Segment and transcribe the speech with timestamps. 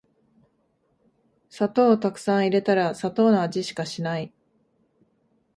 [1.49, 4.33] 砂糖をたくさん入れたら砂糖の味しかしない